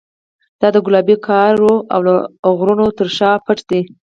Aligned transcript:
دا 0.59 0.67
د 0.75 0.77
ګلابي 0.85 1.15
ګارو 1.25 1.73
او 2.45 2.51
غرونو 2.59 2.87
تر 2.97 3.07
شا 3.17 3.29
پټ 3.45 3.57
دی. 3.69 3.81